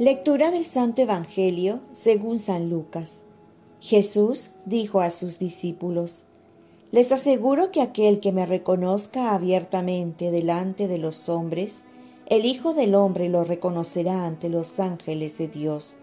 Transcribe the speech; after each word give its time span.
Lectura 0.00 0.50
del 0.50 0.64
Santo 0.64 1.02
Evangelio 1.02 1.80
según 1.92 2.38
San 2.38 2.70
Lucas. 2.70 3.20
Jesús 3.80 4.52
dijo 4.64 5.02
a 5.02 5.10
sus 5.10 5.38
discípulos, 5.38 6.22
Les 6.90 7.12
aseguro 7.12 7.70
que 7.70 7.82
aquel 7.82 8.18
que 8.18 8.32
me 8.32 8.46
reconozca 8.46 9.34
abiertamente 9.34 10.30
delante 10.30 10.88
de 10.88 10.96
los 10.96 11.28
hombres, 11.28 11.82
el 12.24 12.46
Hijo 12.46 12.72
del 12.72 12.94
Hombre 12.94 13.28
lo 13.28 13.44
reconocerá 13.44 14.24
ante 14.24 14.48
los 14.48 14.80
ángeles 14.80 15.36
de 15.36 15.48
Dios. 15.48 15.96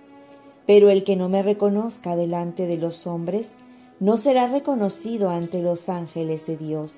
Pero 0.68 0.92
el 0.92 1.04
que 1.04 1.16
no 1.16 1.28
me 1.28 1.42
reconozca 1.42 2.16
delante 2.16 2.68
de 2.68 2.78
los 2.78 3.08
hombres, 3.08 3.56
no 4.00 4.18
será 4.18 4.48
reconocido 4.48 5.32
ante 5.32 5.60
los 5.64 5.90
ángeles 5.90 6.46
de 6.46 6.56
Dios. 6.56 6.98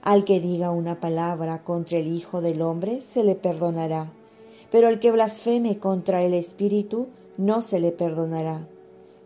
Al 0.00 0.24
que 0.24 0.40
diga 0.40 0.70
una 0.70 1.00
palabra 1.00 1.64
contra 1.64 1.98
el 1.98 2.06
Hijo 2.08 2.40
del 2.40 2.62
Hombre, 2.62 3.02
se 3.02 3.24
le 3.24 3.34
perdonará 3.34 4.10
pero 4.74 4.88
el 4.88 4.98
que 4.98 5.12
blasfeme 5.12 5.78
contra 5.78 6.22
el 6.22 6.34
Espíritu 6.34 7.06
no 7.36 7.62
se 7.62 7.78
le 7.78 7.92
perdonará. 7.92 8.66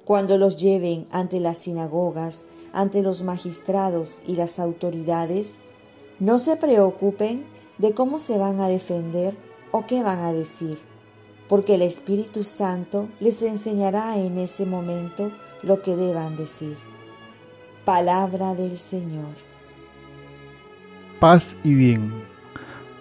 Cuando 0.05 0.37
los 0.37 0.59
lleven 0.59 1.07
ante 1.11 1.41
las 1.41 1.57
sinagogas, 1.57 2.49
ante 2.75 3.01
los 3.01 3.23
magistrados 3.23 4.19
y 4.27 4.37
las 4.37 4.59
autoridades, 4.59 5.57
no 6.19 6.39
se 6.39 6.59
preocupen 6.59 7.47
de 7.79 7.95
cómo 7.95 8.21
se 8.21 8.37
van 8.37 8.61
a 8.61 8.69
defender 8.69 9.39
o 9.71 9.87
qué 9.87 10.03
van 10.03 10.19
a 10.19 10.35
decir, 10.35 10.81
porque 11.49 11.77
el 11.77 11.81
Espíritu 11.81 12.45
Santo 12.45 13.09
les 13.19 13.41
enseñará 13.41 14.19
en 14.19 14.39
ese 14.39 14.67
momento 14.67 15.33
lo 15.63 15.81
que 15.81 15.97
deban 15.97 16.37
decir. 16.37 16.77
Palabra 17.87 18.55
del 18.55 18.77
Señor. 18.77 19.33
Paz 21.21 21.57
y 21.65 21.73
bien. 21.73 22.13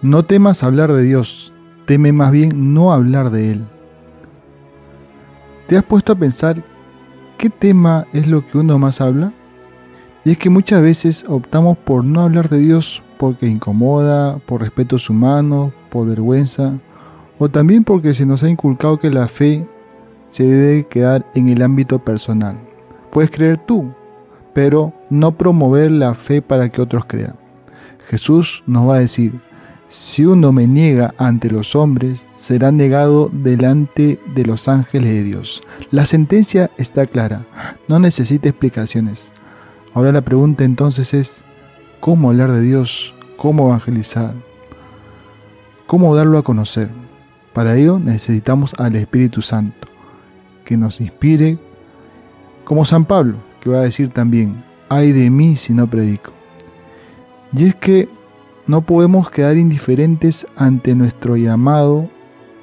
No 0.00 0.24
temas 0.24 0.62
hablar 0.62 0.94
de 0.94 1.02
Dios 1.02 1.52
teme 1.88 2.12
más 2.12 2.30
bien 2.32 2.74
no 2.74 2.92
hablar 2.92 3.30
de 3.30 3.52
él. 3.52 3.64
¿Te 5.66 5.78
has 5.78 5.84
puesto 5.84 6.12
a 6.12 6.16
pensar 6.16 6.62
qué 7.38 7.48
tema 7.48 8.06
es 8.12 8.26
lo 8.26 8.46
que 8.46 8.58
uno 8.58 8.78
más 8.78 9.00
habla? 9.00 9.32
Y 10.22 10.32
es 10.32 10.36
que 10.36 10.50
muchas 10.50 10.82
veces 10.82 11.24
optamos 11.26 11.78
por 11.78 12.04
no 12.04 12.20
hablar 12.20 12.50
de 12.50 12.58
Dios 12.58 13.02
porque 13.16 13.46
incomoda, 13.46 14.36
por 14.36 14.60
respetos 14.60 15.08
humanos, 15.08 15.72
por 15.88 16.06
vergüenza, 16.06 16.74
o 17.38 17.48
también 17.48 17.84
porque 17.84 18.12
se 18.12 18.26
nos 18.26 18.42
ha 18.42 18.50
inculcado 18.50 18.98
que 18.98 19.08
la 19.08 19.26
fe 19.26 19.66
se 20.28 20.44
debe 20.44 20.86
quedar 20.88 21.24
en 21.34 21.48
el 21.48 21.62
ámbito 21.62 22.00
personal. 22.00 22.58
Puedes 23.10 23.30
creer 23.30 23.56
tú, 23.56 23.94
pero 24.52 24.92
no 25.08 25.32
promover 25.32 25.90
la 25.90 26.14
fe 26.14 26.42
para 26.42 26.68
que 26.68 26.82
otros 26.82 27.06
crean. 27.06 27.36
Jesús 28.10 28.62
nos 28.66 28.86
va 28.86 28.96
a 28.96 29.00
decir, 29.00 29.40
si 29.88 30.24
uno 30.26 30.52
me 30.52 30.66
niega 30.66 31.14
ante 31.16 31.50
los 31.50 31.74
hombres, 31.74 32.20
será 32.36 32.72
negado 32.72 33.30
delante 33.32 34.18
de 34.34 34.44
los 34.44 34.68
ángeles 34.68 35.10
de 35.10 35.22
Dios. 35.22 35.62
La 35.90 36.06
sentencia 36.06 36.70
está 36.76 37.06
clara, 37.06 37.46
no 37.88 37.98
necesita 37.98 38.48
explicaciones. 38.48 39.32
Ahora 39.94 40.12
la 40.12 40.20
pregunta 40.20 40.64
entonces 40.64 41.14
es, 41.14 41.42
¿cómo 42.00 42.30
hablar 42.30 42.52
de 42.52 42.60
Dios? 42.60 43.14
¿Cómo 43.36 43.66
evangelizar? 43.68 44.34
¿Cómo 45.86 46.14
darlo 46.14 46.38
a 46.38 46.42
conocer? 46.42 46.90
Para 47.52 47.76
ello 47.76 47.98
necesitamos 47.98 48.74
al 48.78 48.94
Espíritu 48.96 49.42
Santo, 49.42 49.88
que 50.64 50.76
nos 50.76 51.00
inspire, 51.00 51.58
como 52.64 52.84
San 52.84 53.06
Pablo, 53.06 53.36
que 53.60 53.70
va 53.70 53.78
a 53.78 53.82
decir 53.82 54.10
también, 54.10 54.62
ay 54.88 55.12
de 55.12 55.30
mí 55.30 55.56
si 55.56 55.72
no 55.72 55.86
predico. 55.86 56.32
Y 57.56 57.64
es 57.64 57.74
que 57.74 58.08
no 58.68 58.82
podemos 58.82 59.30
quedar 59.30 59.56
indiferentes 59.56 60.46
ante 60.54 60.94
nuestro 60.94 61.36
llamado 61.36 62.08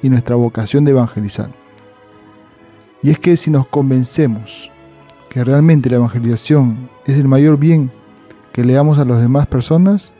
y 0.02 0.08
nuestra 0.08 0.36
vocación 0.36 0.84
de 0.84 0.92
evangelizar. 0.92 1.50
Y 3.02 3.10
es 3.10 3.18
que 3.18 3.36
si 3.36 3.50
nos 3.50 3.66
convencemos 3.66 4.70
que 5.28 5.44
realmente 5.44 5.90
la 5.90 5.96
evangelización 5.96 6.88
es 7.04 7.18
el 7.18 7.26
mayor 7.28 7.58
bien 7.58 7.90
que 8.52 8.64
le 8.64 8.72
damos 8.72 8.98
a 8.98 9.04
las 9.04 9.20
demás 9.20 9.48
personas, 9.48 10.14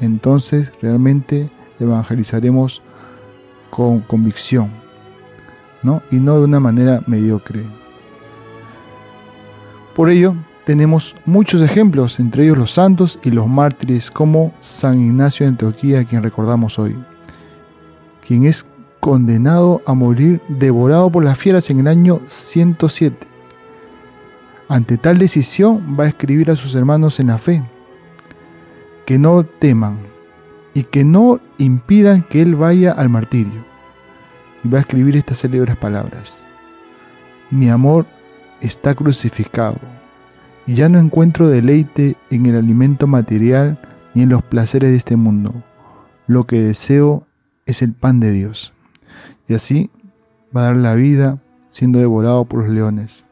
entonces 0.00 0.72
realmente 0.80 1.50
evangelizaremos 1.80 2.80
con 3.70 4.00
convicción, 4.00 4.70
¿no? 5.82 6.02
Y 6.12 6.16
no 6.16 6.38
de 6.38 6.44
una 6.44 6.60
manera 6.60 7.02
mediocre. 7.06 7.64
Por 9.94 10.08
ello, 10.08 10.34
tenemos 10.64 11.16
muchos 11.26 11.60
ejemplos, 11.60 12.20
entre 12.20 12.44
ellos 12.44 12.58
los 12.58 12.70
santos 12.70 13.18
y 13.24 13.30
los 13.30 13.48
mártires, 13.48 14.10
como 14.10 14.54
San 14.60 15.00
Ignacio 15.00 15.44
de 15.44 15.50
Antioquía, 15.50 16.04
quien 16.04 16.22
recordamos 16.22 16.78
hoy, 16.78 16.96
quien 18.26 18.44
es 18.44 18.64
condenado 19.00 19.82
a 19.86 19.94
morir 19.94 20.40
devorado 20.48 21.10
por 21.10 21.24
las 21.24 21.38
fieras 21.38 21.68
en 21.70 21.80
el 21.80 21.88
año 21.88 22.20
107. 22.28 23.26
Ante 24.68 24.96
tal 24.96 25.18
decisión 25.18 25.96
va 25.98 26.04
a 26.04 26.08
escribir 26.08 26.50
a 26.50 26.56
sus 26.56 26.74
hermanos 26.76 27.18
en 27.18 27.26
la 27.26 27.38
fe, 27.38 27.62
que 29.04 29.18
no 29.18 29.44
teman 29.44 29.98
y 30.74 30.84
que 30.84 31.04
no 31.04 31.40
impidan 31.58 32.22
que 32.22 32.40
él 32.40 32.54
vaya 32.54 32.92
al 32.92 33.08
martirio. 33.08 33.64
Y 34.62 34.68
va 34.68 34.78
a 34.78 34.82
escribir 34.82 35.16
estas 35.16 35.40
célebres 35.40 35.76
palabras. 35.76 36.46
Mi 37.50 37.68
amor 37.68 38.06
está 38.60 38.94
crucificado 38.94 39.80
ya 40.66 40.88
no 40.88 40.98
encuentro 40.98 41.48
deleite 41.48 42.16
en 42.30 42.46
el 42.46 42.56
alimento 42.56 43.06
material 43.06 43.78
ni 44.14 44.22
en 44.22 44.28
los 44.28 44.42
placeres 44.42 44.90
de 44.90 44.96
este 44.96 45.16
mundo. 45.16 45.52
Lo 46.26 46.44
que 46.44 46.60
deseo 46.60 47.26
es 47.66 47.82
el 47.82 47.92
pan 47.92 48.20
de 48.20 48.32
Dios. 48.32 48.72
Y 49.48 49.54
así 49.54 49.90
va 50.56 50.62
a 50.62 50.64
dar 50.64 50.76
la 50.76 50.94
vida 50.94 51.38
siendo 51.68 51.98
devorado 51.98 52.44
por 52.44 52.60
los 52.60 52.68
leones. 52.68 53.24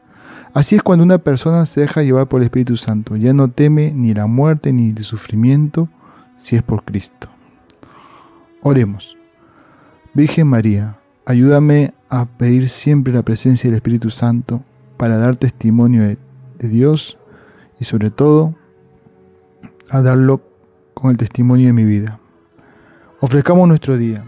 Así 0.53 0.75
es 0.75 0.83
cuando 0.83 1.05
una 1.05 1.19
persona 1.19 1.65
se 1.65 1.81
deja 1.81 2.03
llevar 2.03 2.27
por 2.27 2.41
el 2.41 2.45
Espíritu 2.45 2.75
Santo. 2.75 3.15
Ya 3.15 3.33
no 3.33 3.47
teme 3.49 3.93
ni 3.95 4.13
la 4.13 4.27
muerte 4.27 4.73
ni 4.73 4.89
el 4.89 5.03
sufrimiento 5.03 5.87
si 6.35 6.57
es 6.57 6.63
por 6.63 6.83
Cristo. 6.83 7.29
Oremos. 8.61 9.17
Virgen 10.13 10.47
María, 10.47 10.97
ayúdame 11.25 11.93
a 12.09 12.25
pedir 12.25 12.67
siempre 12.67 13.13
la 13.13 13.21
presencia 13.21 13.69
del 13.69 13.77
Espíritu 13.77 14.09
Santo 14.09 14.61
para 14.97 15.17
dar 15.17 15.37
testimonio 15.37 16.03
de, 16.03 16.17
de 16.59 16.67
Dios 16.67 17.17
y 17.81 17.83
sobre 17.83 18.11
todo 18.11 18.53
a 19.89 20.01
darlo 20.01 20.41
con 20.93 21.09
el 21.09 21.17
testimonio 21.17 21.65
de 21.65 21.73
mi 21.73 21.83
vida. 21.83 22.19
Ofrezcamos 23.19 23.67
nuestro 23.67 23.97
día. 23.97 24.23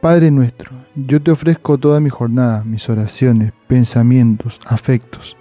Padre 0.00 0.30
nuestro, 0.30 0.70
yo 0.96 1.22
te 1.22 1.30
ofrezco 1.30 1.76
toda 1.78 2.00
mi 2.00 2.08
jornada, 2.08 2.64
mis 2.64 2.88
oraciones, 2.88 3.52
pensamientos, 3.68 4.58
afectos, 4.66 5.36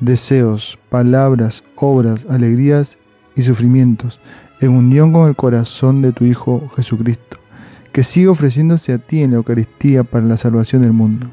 deseos, 0.00 0.78
palabras, 0.88 1.62
obras, 1.76 2.26
alegrías 2.28 2.98
y 3.36 3.42
sufrimientos, 3.42 4.18
en 4.60 4.70
unión 4.70 5.12
con 5.12 5.28
el 5.28 5.36
corazón 5.36 6.00
de 6.00 6.12
tu 6.12 6.24
Hijo 6.24 6.70
Jesucristo, 6.76 7.38
que 7.92 8.02
siga 8.02 8.30
ofreciéndose 8.30 8.94
a 8.94 8.98
ti 8.98 9.22
en 9.22 9.32
la 9.32 9.36
Eucaristía 9.36 10.02
para 10.02 10.24
la 10.24 10.38
salvación 10.38 10.82
del 10.82 10.92
mundo. 10.92 11.28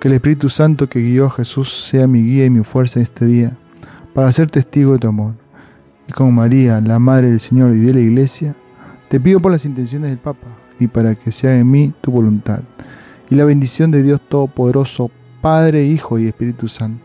Que 0.00 0.08
el 0.08 0.14
Espíritu 0.14 0.48
Santo 0.48 0.88
que 0.88 1.00
guió 1.00 1.26
a 1.26 1.30
Jesús 1.30 1.86
sea 1.86 2.06
mi 2.06 2.22
guía 2.22 2.46
y 2.46 2.50
mi 2.50 2.64
fuerza 2.64 3.00
este 3.00 3.26
día 3.26 3.56
para 4.16 4.32
ser 4.32 4.50
testigo 4.50 4.94
de 4.94 4.98
tu 4.98 5.08
amor. 5.08 5.34
Y 6.08 6.12
como 6.12 6.32
María, 6.32 6.80
la 6.80 6.98
Madre 6.98 7.28
del 7.28 7.38
Señor 7.38 7.74
y 7.74 7.80
de 7.80 7.92
la 7.92 8.00
Iglesia, 8.00 8.56
te 9.10 9.20
pido 9.20 9.40
por 9.40 9.52
las 9.52 9.66
intenciones 9.66 10.08
del 10.08 10.18
Papa 10.18 10.46
y 10.80 10.86
para 10.86 11.14
que 11.14 11.32
sea 11.32 11.58
en 11.58 11.70
mí 11.70 11.92
tu 12.00 12.12
voluntad. 12.12 12.60
Y 13.28 13.34
la 13.34 13.44
bendición 13.44 13.90
de 13.90 14.02
Dios 14.02 14.22
Todopoderoso, 14.26 15.10
Padre, 15.42 15.84
Hijo 15.84 16.18
y 16.18 16.28
Espíritu 16.28 16.66
Santo, 16.66 17.04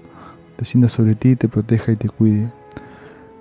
descienda 0.58 0.88
sobre 0.88 1.16
ti, 1.16 1.36
te 1.36 1.50
proteja 1.50 1.92
y 1.92 1.98
te 1.98 2.08
cuide. 2.08 2.50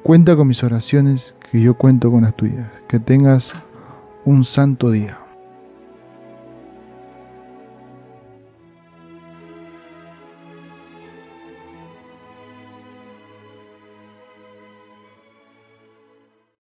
Cuenta 0.03 0.35
con 0.35 0.49
mis 0.49 0.65
oraciones, 0.65 1.37
que 1.53 1.61
yo 1.61 1.75
cuento 1.75 2.11
con 2.11 2.23
las 2.23 2.35
tuyas. 2.35 2.67
Que 2.89 2.99
tengas 2.99 3.53
un 4.25 4.43
santo 4.43 4.91
día. 4.91 5.17